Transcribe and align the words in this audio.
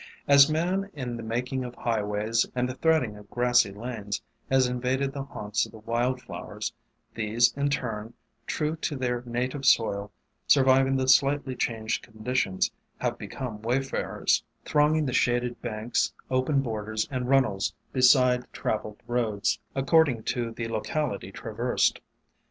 As 0.27 0.49
man, 0.51 0.89
in 0.93 1.15
the 1.15 1.21
making 1.21 1.63
of 1.63 1.75
highways 1.75 2.47
and 2.55 2.67
the 2.67 2.73
threading 2.73 3.17
of 3.17 3.29
grassy 3.29 3.71
lanes, 3.71 4.23
has 4.49 4.65
invaded 4.65 5.13
the 5.13 5.21
haunts 5.25 5.67
of 5.67 5.71
the 5.73 5.77
wild 5.77 6.23
flowers, 6.23 6.73
these 7.13 7.53
in 7.55 7.69
turn, 7.69 8.15
true 8.47 8.75
to 8.77 8.95
their 8.95 9.17
R 9.17 9.21
273 9.21 9.61
274 9.61 9.87
WAYFAREllS 9.87 9.93
native 9.93 10.01
soil, 10.01 10.11
surviving 10.47 10.97
the 10.97 11.07
slightly 11.07 11.55
changed 11.55 12.01
conditions, 12.01 12.71
have 12.97 13.19
become 13.19 13.61
wayfarers, 13.61 14.43
thronging 14.65 15.05
the 15.05 15.13
shaded 15.13 15.61
banks, 15.61 16.11
open 16.31 16.63
borders, 16.63 17.07
and 17.11 17.29
runnels 17.29 17.75
beside 17.93 18.51
travelled 18.51 18.99
roads, 19.05 19.59
according 19.75 20.23
to 20.23 20.49
the 20.49 20.67
locality 20.67 21.31
traversed. 21.31 22.01